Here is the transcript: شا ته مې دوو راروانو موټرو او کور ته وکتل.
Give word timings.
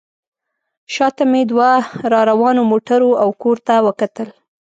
شا 0.93 1.07
ته 1.15 1.23
مې 1.31 1.41
دوو 1.51 1.71
راروانو 2.13 2.61
موټرو 2.71 3.09
او 3.23 3.29
کور 3.41 3.57
ته 3.67 3.73
وکتل. 3.87 4.29